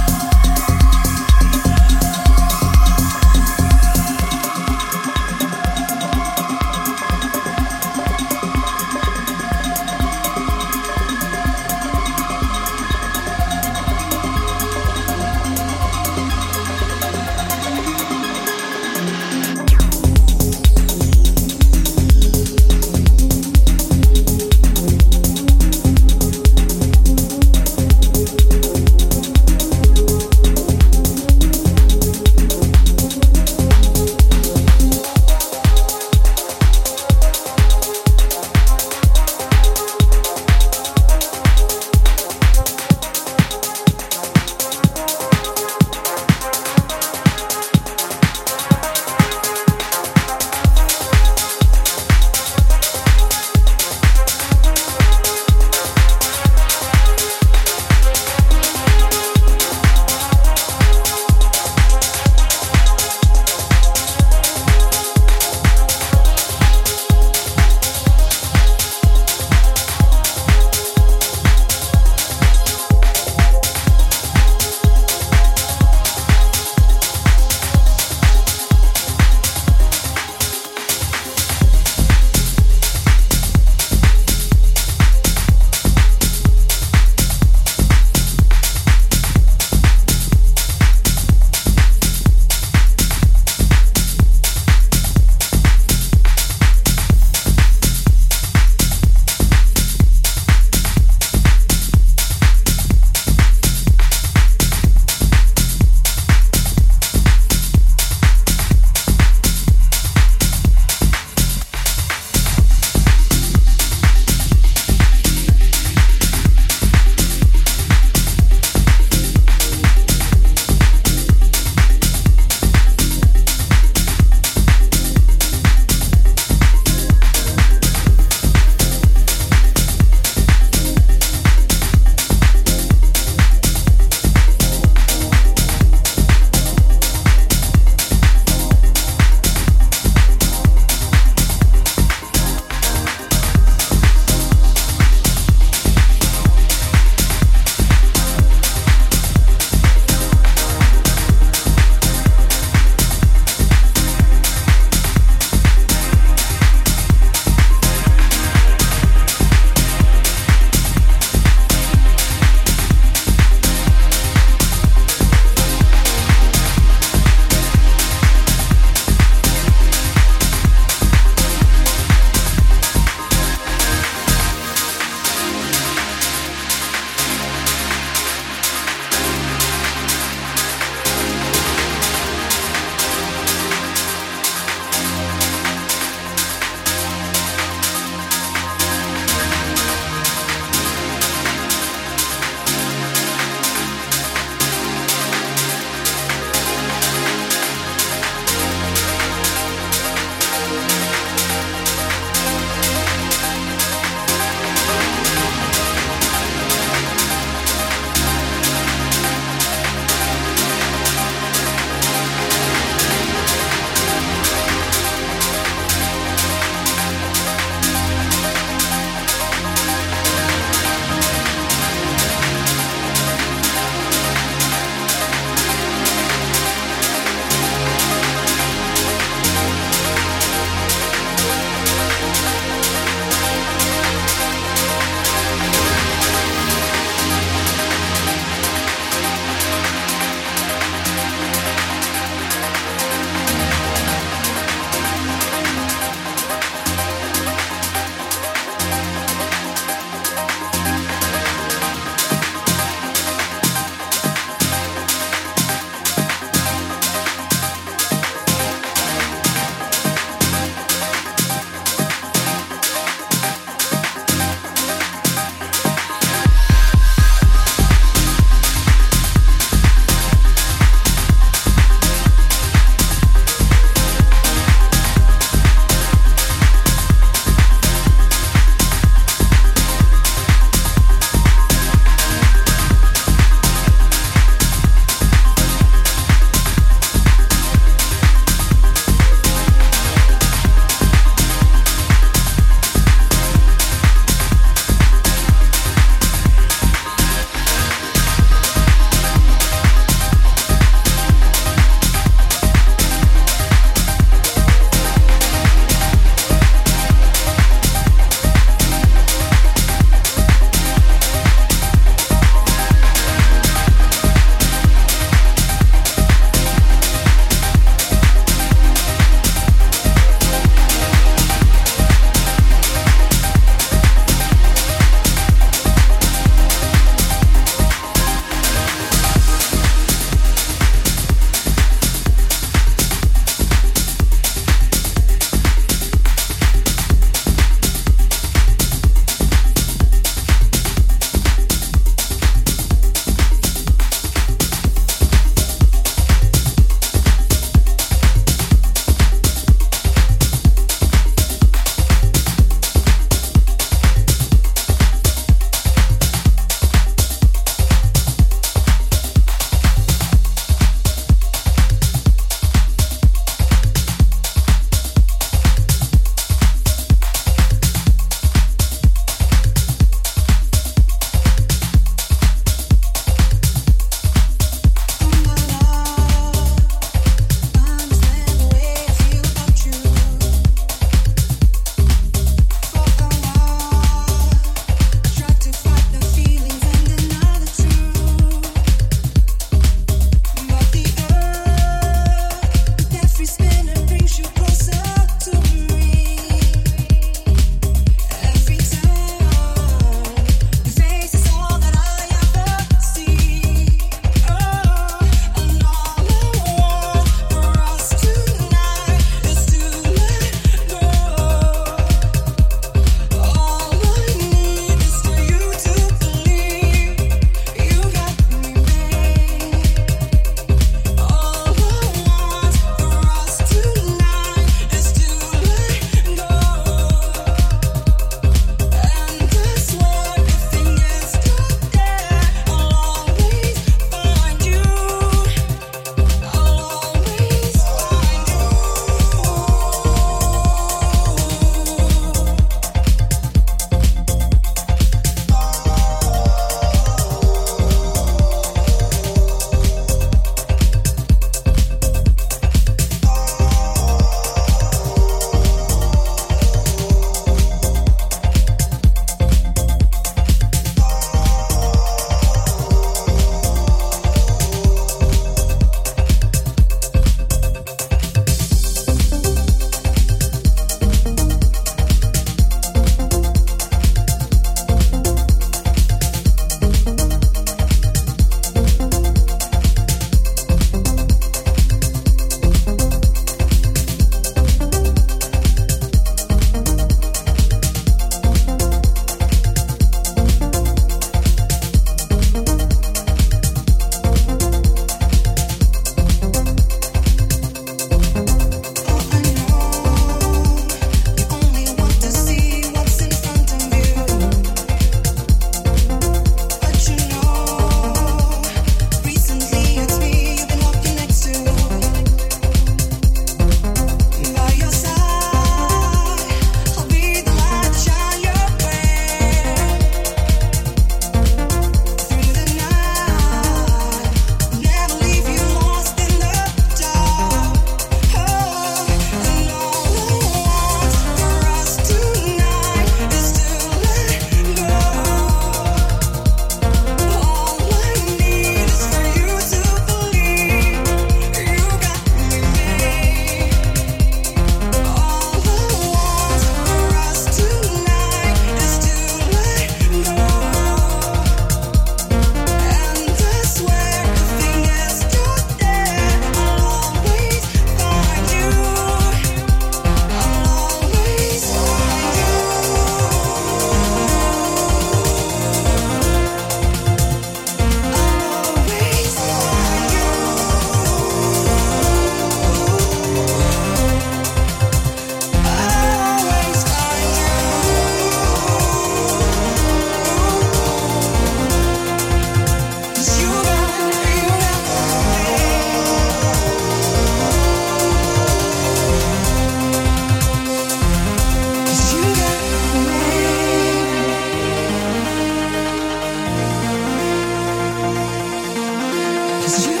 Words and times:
Cause 599.71 599.87
you. 599.87 600.00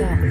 Told 0.00 0.29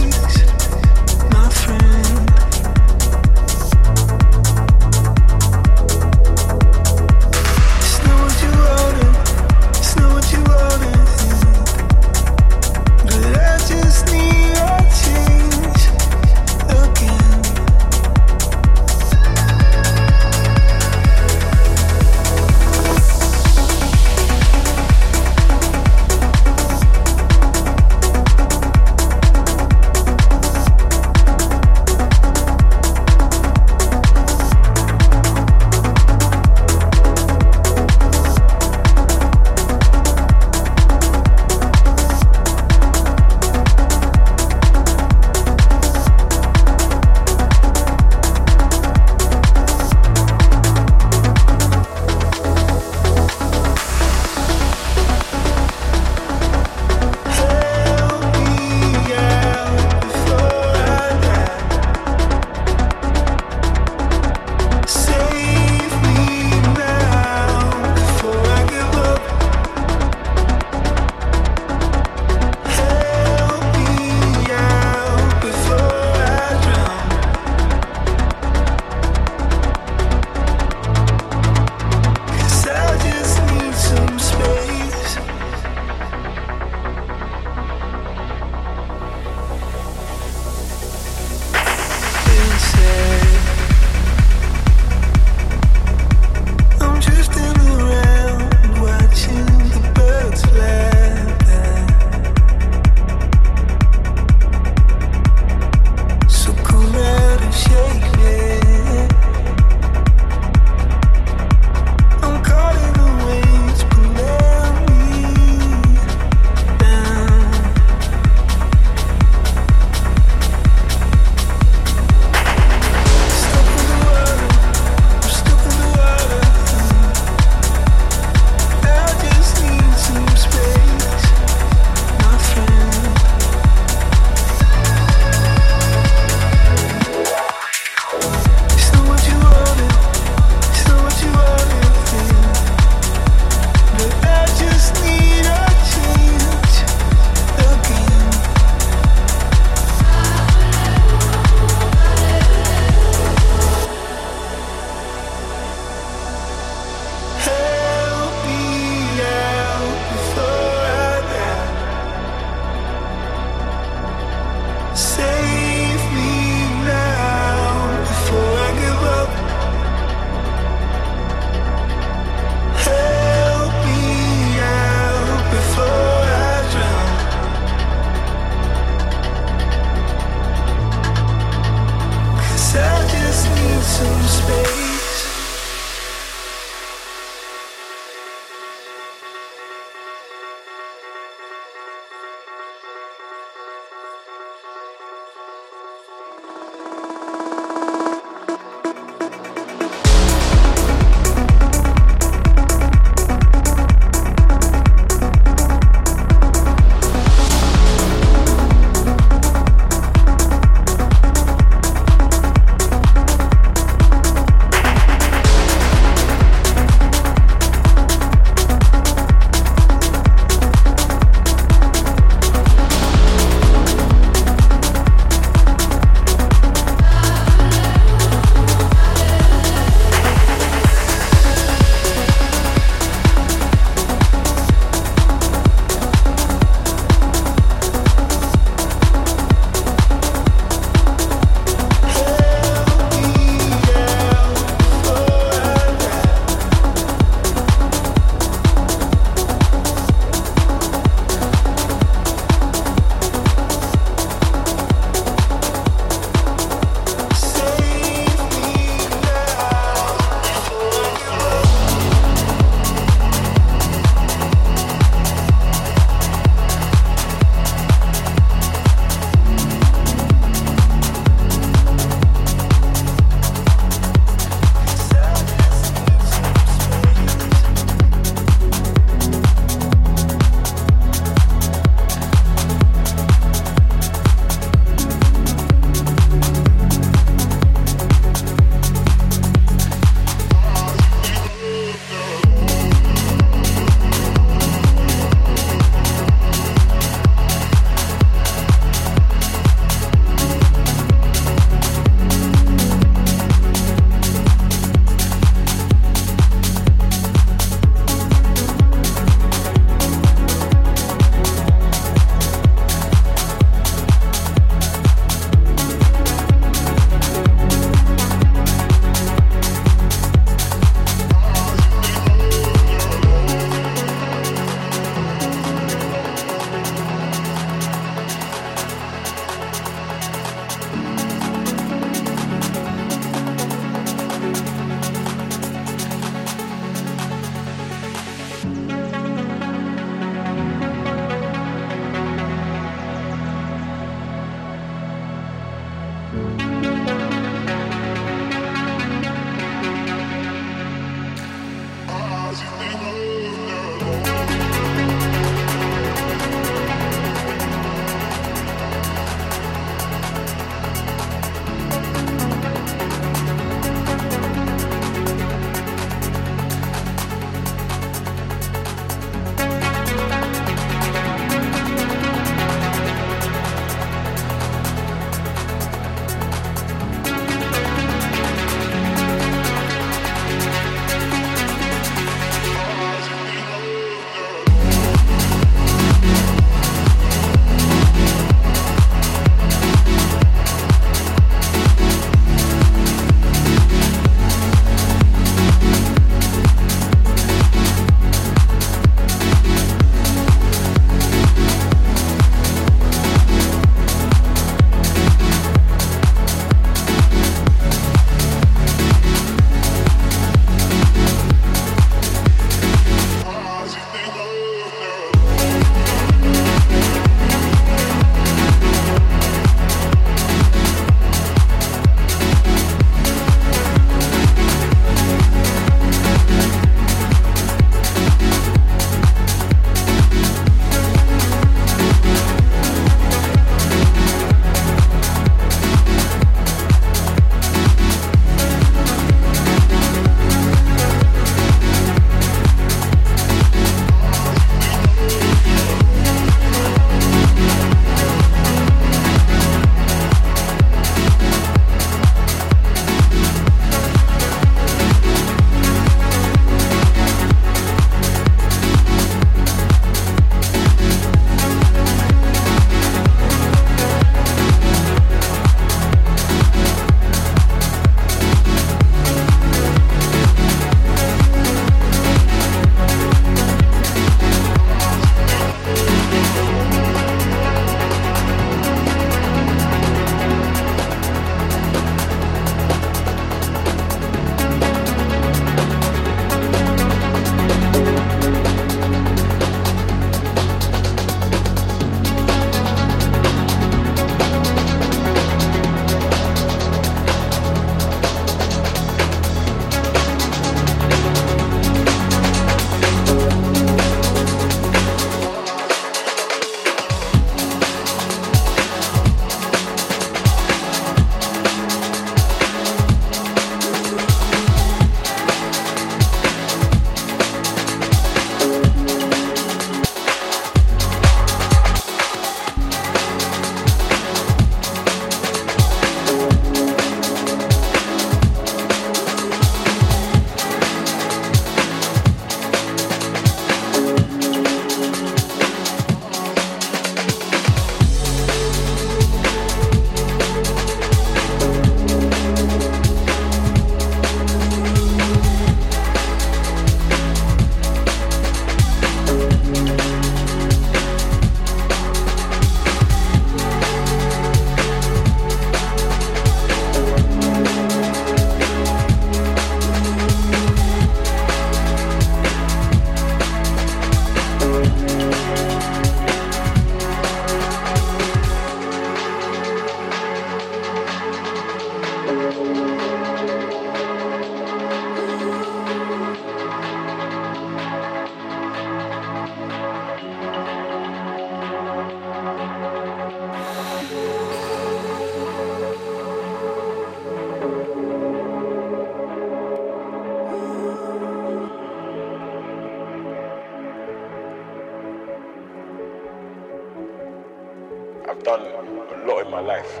done 598.42 598.60
a 598.60 599.26
lot 599.26 599.44
in 599.44 599.50
my 599.50 599.60
life. 599.60 600.00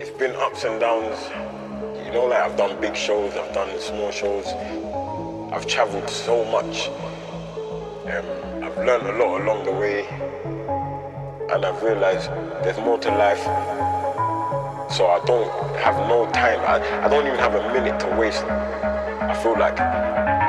It's 0.00 0.10
been 0.10 0.34
ups 0.36 0.64
and 0.64 0.80
downs. 0.80 1.18
You 2.04 2.12
know, 2.12 2.26
like 2.26 2.40
I've 2.40 2.56
done 2.56 2.80
big 2.80 2.96
shows, 2.96 3.34
I've 3.36 3.54
done 3.54 3.78
small 3.78 4.10
shows. 4.10 4.46
I've 5.52 5.66
traveled 5.66 6.08
so 6.10 6.44
much. 6.46 6.88
Um, 8.06 8.64
I've 8.64 8.76
learned 8.78 9.06
a 9.06 9.12
lot 9.24 9.40
along 9.40 9.64
the 9.64 9.72
way. 9.72 10.06
And 11.52 11.64
I've 11.64 11.82
realized 11.82 12.28
there's 12.64 12.78
more 12.78 12.98
to 12.98 13.10
life. 13.10 13.42
So 14.90 15.06
I 15.06 15.22
don't 15.24 15.48
have 15.76 15.96
no 16.08 16.30
time. 16.32 16.60
I, 16.60 17.04
I 17.04 17.08
don't 17.08 17.26
even 17.26 17.38
have 17.38 17.54
a 17.54 17.72
minute 17.72 18.00
to 18.00 18.06
waste. 18.16 18.44
I 18.44 19.34
feel 19.42 19.58
like 19.58 19.78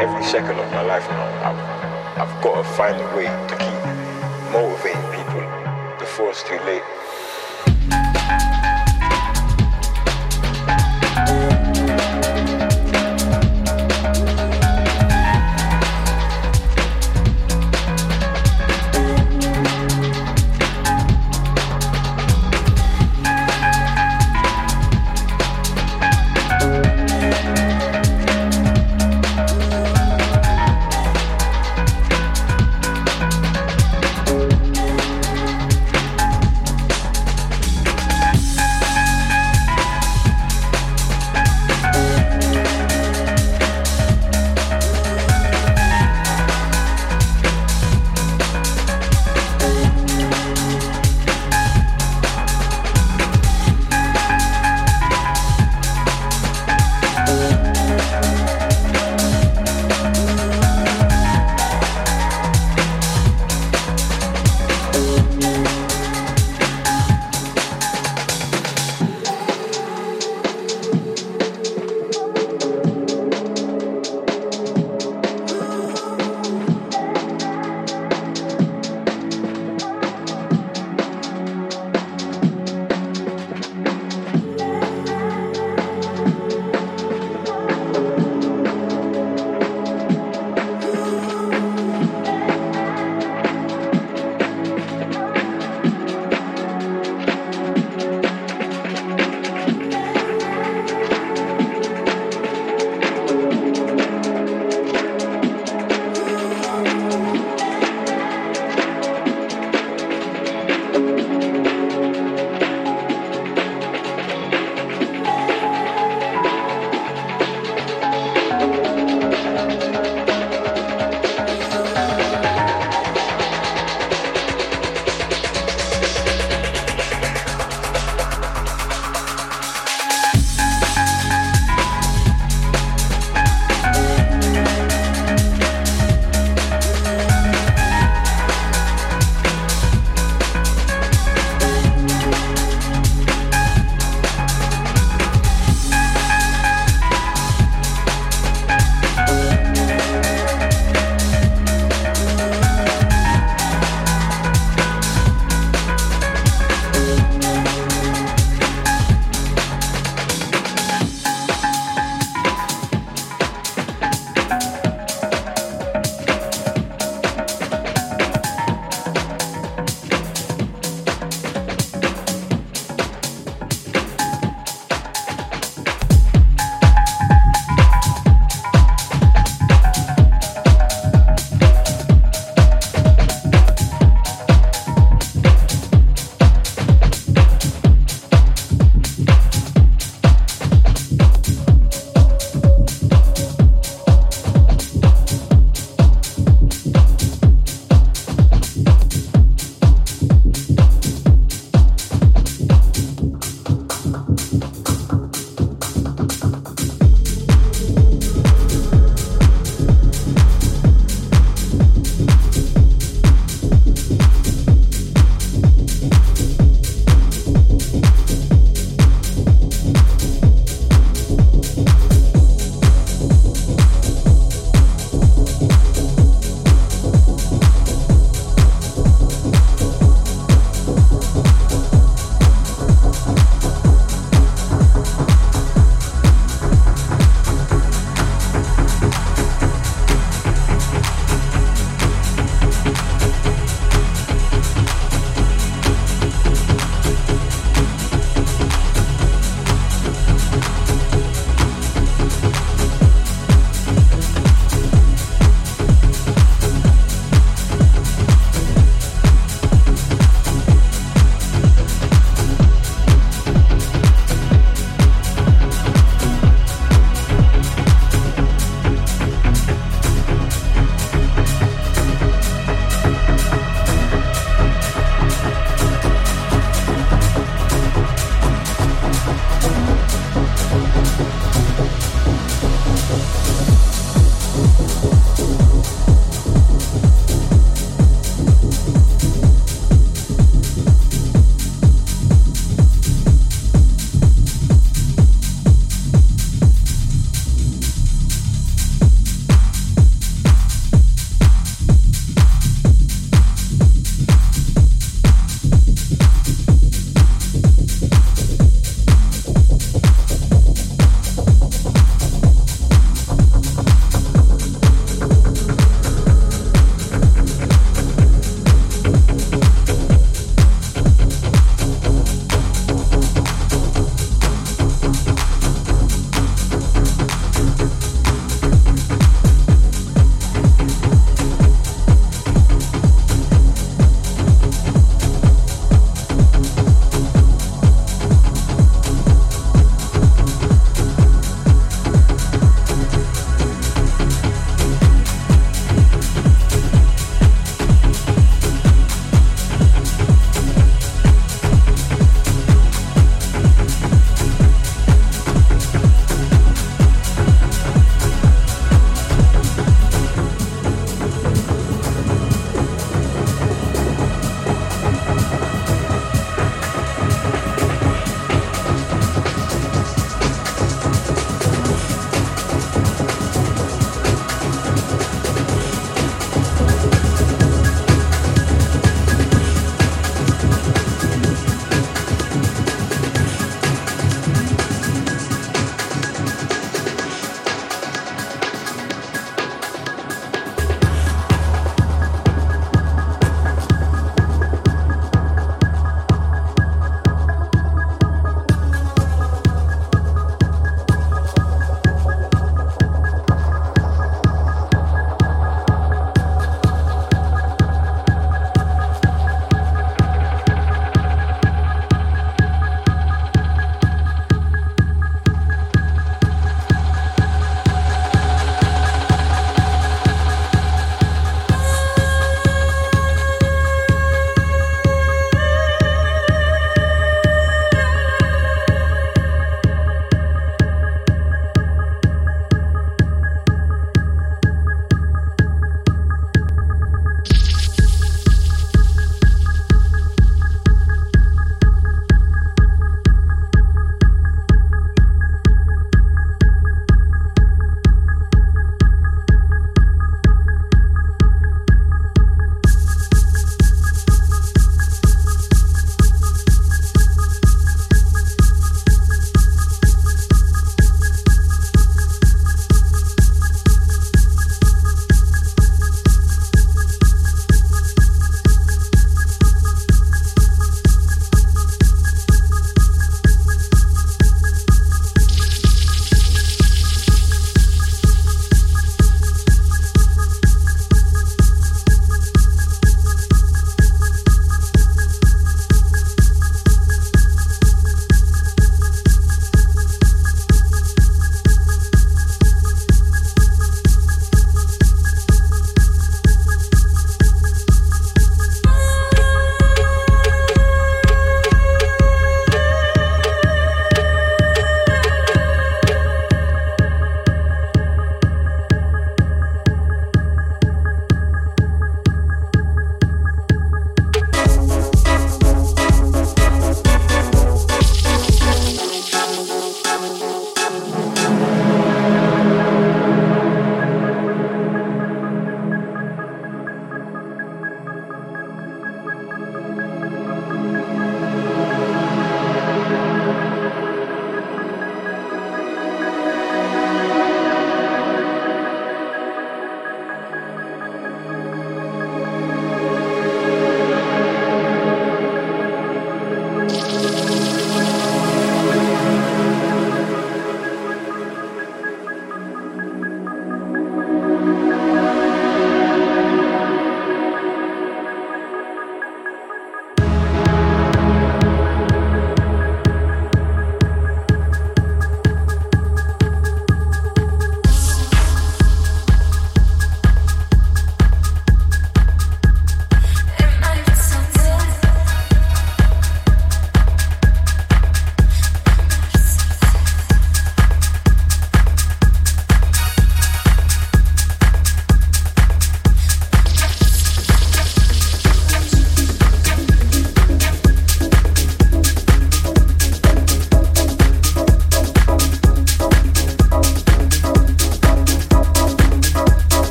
every 0.00 0.24
second 0.24 0.58
of 0.58 0.70
my 0.72 0.82
life 0.82 1.08
now, 1.10 1.50
I've, 1.50 2.28
I've 2.28 2.42
got 2.42 2.62
to 2.62 2.68
find 2.70 3.00
a 3.00 3.16
way 3.16 3.26
to 3.26 3.56
keep 3.56 3.72
people 4.52 5.11
before 6.12 6.28
it's 6.28 6.42
too 6.42 6.58
late. 6.66 7.01